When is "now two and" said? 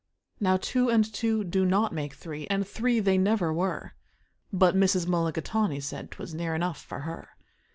0.39-1.05